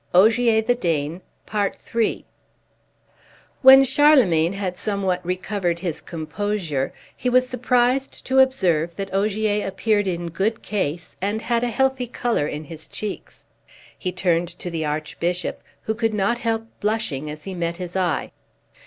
[0.15, 2.23] OGIER, THE DANE (Continued)
[3.61, 10.07] WHEN Charlemagne had somewhat recovered his composure he was surprised to observe that Ogier appeared
[10.07, 13.45] in good case, and had a healthy color in his cheeks.
[13.95, 18.31] He turned to the Archbishop, who could not help blushing as he met his eye.